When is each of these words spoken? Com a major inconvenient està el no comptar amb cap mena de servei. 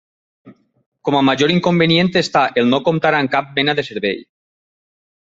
Com 1.09 1.17
a 1.17 1.21
major 1.27 1.51
inconvenient 1.55 2.09
està 2.21 2.41
el 2.61 2.71
no 2.73 2.79
comptar 2.87 3.11
amb 3.19 3.31
cap 3.35 3.51
mena 3.59 3.75
de 3.81 3.85
servei. 3.91 4.21